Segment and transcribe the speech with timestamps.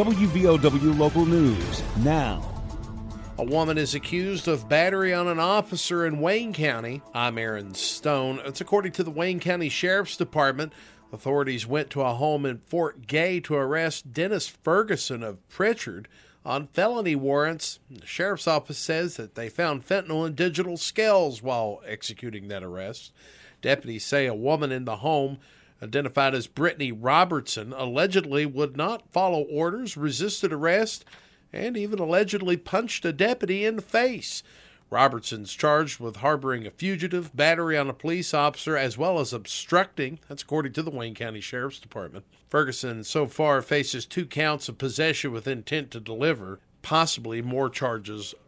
[0.00, 2.42] WVOW Local News now.
[3.36, 7.02] A woman is accused of battery on an officer in Wayne County.
[7.12, 8.40] I'm Aaron Stone.
[8.46, 10.72] It's according to the Wayne County Sheriff's Department.
[11.12, 16.08] Authorities went to a home in Fort Gay to arrest Dennis Ferguson of Prichard
[16.46, 17.78] on felony warrants.
[17.90, 23.12] The sheriff's office says that they found fentanyl in digital scales while executing that arrest.
[23.60, 25.40] Deputies say a woman in the home
[25.82, 31.04] identified as Brittany Robertson, allegedly would not follow orders, resisted arrest,
[31.52, 34.42] and even allegedly punched a deputy in the face.
[34.90, 40.18] Robertson's charged with harboring a fugitive, battery on a police officer, as well as obstructing.
[40.28, 42.24] That's according to the Wayne County Sheriff's Department.
[42.48, 46.58] Ferguson so far faces two counts of possession with intent to deliver.
[46.82, 48.34] Possibly more charges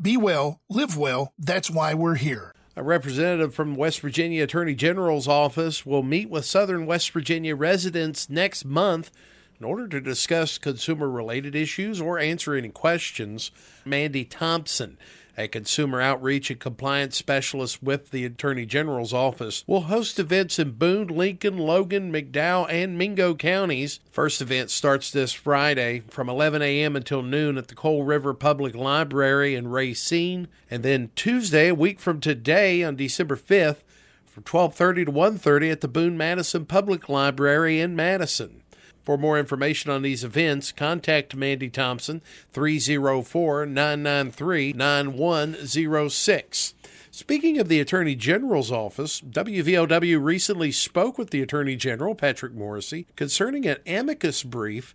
[0.00, 1.32] Be well, live well.
[1.38, 2.54] That's why we're here.
[2.76, 8.30] A representative from West Virginia Attorney General's office will meet with Southern West Virginia residents
[8.30, 9.10] next month
[9.58, 13.50] in order to discuss consumer related issues or answer any questions.
[13.84, 14.96] Mandy Thompson
[15.38, 20.72] a consumer outreach and compliance specialist with the Attorney General's office, will host events in
[20.72, 24.00] Boone, Lincoln, Logan, McDowell, and Mingo counties.
[24.10, 26.96] First event starts this Friday from 11 a.m.
[26.96, 32.00] until noon at the Coal River Public Library in Racine, and then Tuesday, a week
[32.00, 33.84] from today, on December 5th,
[34.26, 38.62] from 12:30 to 1:30 at the Boone Madison Public Library in Madison.
[39.08, 42.20] For more information on these events, contact Mandy Thompson
[42.52, 46.74] 304 993 9106.
[47.10, 53.06] Speaking of the Attorney General's office, WVOW recently spoke with the Attorney General, Patrick Morrisey,
[53.16, 54.94] concerning an amicus brief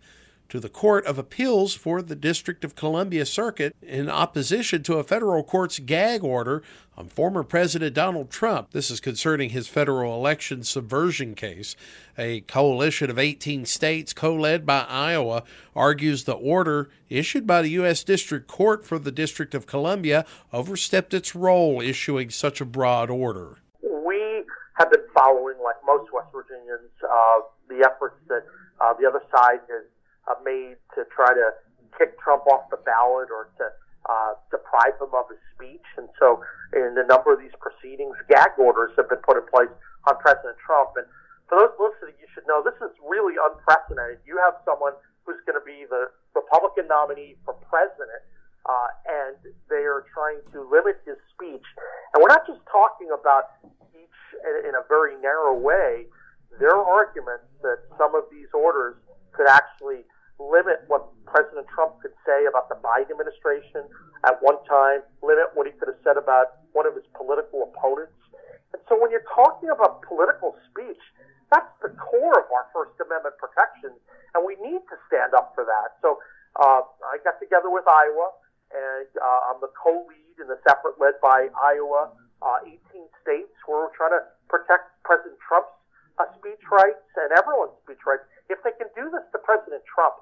[0.53, 5.03] to the Court of Appeals for the District of Columbia Circuit in opposition to a
[5.03, 6.62] federal court's gag order
[6.96, 8.69] on former President Donald Trump.
[8.69, 11.75] This is concerning his federal election subversion case.
[12.19, 15.42] A coalition of 18 states, co led by Iowa,
[15.75, 18.03] argues the order issued by the U.S.
[18.03, 23.58] District Court for the District of Columbia overstepped its role issuing such a broad order.
[23.81, 24.44] We
[24.74, 28.46] have been following, like most West Virginians, uh, the efforts that
[28.80, 29.86] uh, the other side has
[30.28, 31.48] uh, made to try to
[31.98, 33.66] kick Trump off the ballot or to
[34.10, 35.86] uh, deprive him of his speech.
[35.98, 39.72] And so, in a number of these proceedings, gag orders have been put in place
[40.10, 40.98] on President Trump.
[41.00, 41.08] And
[41.48, 44.20] for those listening, you should know this is really unprecedented.
[44.26, 48.24] You have someone who's going to be the Republican nominee for president,
[48.68, 49.36] uh, and
[49.70, 51.64] they are trying to limit his speech.
[52.14, 54.20] And we're not just talking about speech
[54.68, 56.08] in, a very narrow way.
[56.60, 58.96] Their arguments that some of these orders
[59.32, 60.06] could actually
[60.40, 63.86] limit what President Trump could say about the Biden administration
[64.26, 68.14] at one time, limit what he could have said about one of his political opponents.
[68.74, 71.02] And so when you're talking about political speech,
[71.54, 73.98] that's the core of our First Amendment protections,
[74.34, 76.02] and we need to stand up for that.
[76.02, 76.18] So
[76.58, 78.34] uh, I got together with Iowa,
[78.74, 82.10] and uh, I'm the co-lead in this effort led by Iowa,
[82.42, 85.78] uh, 18 states, where we're trying to protect President Trump's
[86.18, 88.26] uh, speech rights and everyone's speech rights.
[88.50, 90.16] If they can do this President Trump,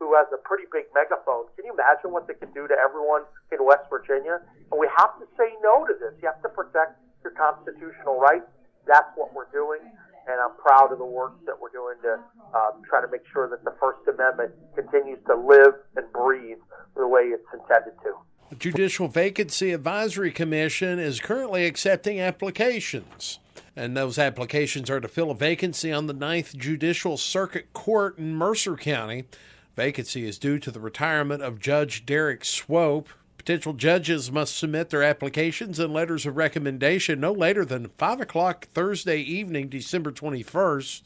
[0.00, 3.22] who has a pretty big megaphone, can you imagine what they can do to everyone
[3.54, 4.42] in West Virginia?
[4.72, 6.16] And we have to say no to this.
[6.18, 8.48] You have to protect your constitutional rights.
[8.88, 9.78] That's what we're doing.
[10.26, 12.18] And I'm proud of the work that we're doing to
[12.54, 16.62] uh, try to make sure that the First Amendment continues to live and breathe
[16.94, 18.14] the way it's intended to.
[18.52, 23.38] The Judicial Vacancy Advisory Commission is currently accepting applications
[23.74, 28.34] and those applications are to fill a vacancy on the Ninth Judicial Circuit Court in
[28.34, 29.24] Mercer County.
[29.74, 33.08] Vacancy is due to the retirement of Judge Derek Swope.
[33.38, 38.68] Potential judges must submit their applications and letters of recommendation no later than 5 o'clock
[38.68, 41.00] Thursday evening, December 21st.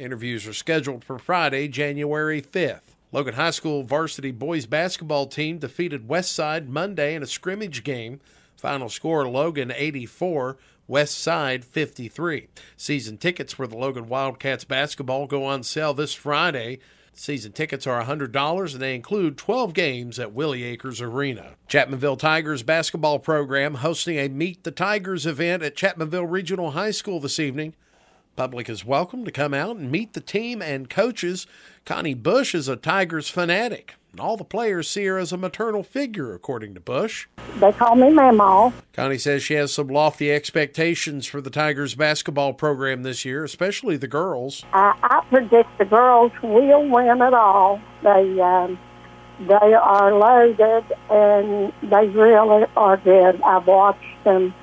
[0.00, 2.96] Interviews are scheduled for Friday, January 5th.
[3.12, 8.20] Logan High School varsity boys basketball team defeated Westside Monday in a scrimmage game.
[8.56, 12.46] Final score Logan 84, West Side 53.
[12.76, 16.78] Season tickets for the Logan Wildcats basketball go on sale this Friday.
[17.12, 21.56] Season tickets are $100 and they include 12 games at Willie Akers Arena.
[21.68, 27.18] Chapmanville Tigers basketball program hosting a Meet the Tigers event at Chapmanville Regional High School
[27.18, 27.74] this evening.
[28.40, 31.46] Public is welcome to come out and meet the team and coaches.
[31.84, 33.96] Connie Bush is a Tigers fanatic.
[34.12, 37.26] And all the players see her as a maternal figure, according to Bush.
[37.56, 38.72] They call me Mama.
[38.94, 43.98] Connie says she has some lofty expectations for the Tigers basketball program this year, especially
[43.98, 44.64] the girls.
[44.72, 47.78] I, I predict the girls will win it all.
[48.02, 48.78] They um,
[49.40, 53.40] they are loaded and they really are good.
[53.42, 54.54] I've watched them,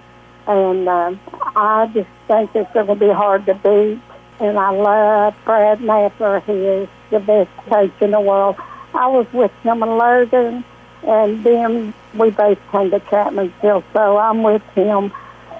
[0.48, 1.20] and um,
[1.56, 4.02] I just think it's going to be hard to beat.
[4.40, 6.44] And I love Brad Naffer.
[6.46, 8.56] He is the best coach in the world.
[8.94, 10.64] I was with him in Logan,
[11.04, 15.12] and then we both came to Chapmansville, so I'm with him.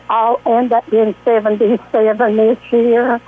[0.10, 3.20] I'll end up being 77 this year,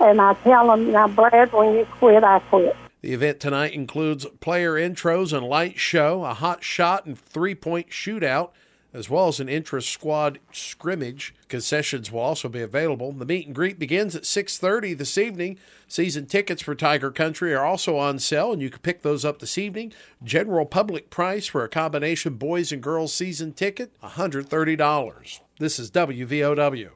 [0.00, 2.76] and I tell him, now, Brad, when you quit, I quit.
[3.00, 7.90] The event tonight includes player intros and light show, a hot shot and three point
[7.90, 8.50] shootout,
[8.96, 11.34] as well as an intra squad scrimmage.
[11.48, 13.12] Concessions will also be available.
[13.12, 15.58] The meet and greet begins at 6:30 this evening.
[15.86, 19.38] Season tickets for Tiger Country are also on sale, and you can pick those up
[19.38, 19.92] this evening.
[20.24, 25.40] General public price for a combination boys and girls season ticket, $130.
[25.58, 26.90] This is WVOW.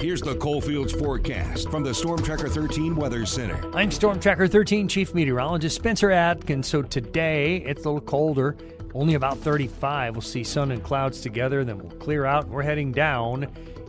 [0.00, 3.60] Here's the Coalfields forecast from the Storm Tracker 13 Weather Center.
[3.74, 6.68] I'm Storm Tracker 13 Chief Meteorologist Spencer Atkins.
[6.68, 8.56] So today it's a little colder,
[8.96, 10.14] only about 35.
[10.14, 13.46] We'll see sun and clouds together, then we'll clear out, we're heading down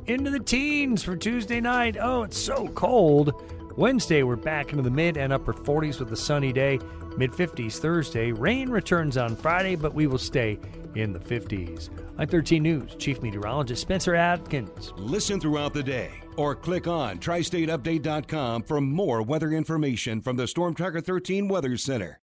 [0.07, 1.97] into the teens for Tuesday night.
[1.99, 3.43] Oh, it's so cold.
[3.77, 6.79] Wednesday, we're back into the mid and upper 40s with a sunny day,
[7.15, 8.31] mid 50s Thursday.
[8.31, 10.59] Rain returns on Friday, but we will stay
[10.95, 11.89] in the 50s.
[12.17, 14.93] I'm 13 News Chief Meteorologist Spencer Atkins.
[14.97, 20.73] Listen throughout the day or click on tristateupdate.com for more weather information from the Storm
[20.73, 22.19] Tracker 13 Weather Center.